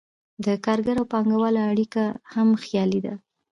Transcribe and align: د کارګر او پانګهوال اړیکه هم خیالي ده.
د 0.45 0.47
کارګر 0.65 0.95
او 0.99 1.05
پانګهوال 1.13 1.55
اړیکه 1.71 2.03
هم 2.33 2.47
خیالي 2.63 2.99
ده. 3.05 3.13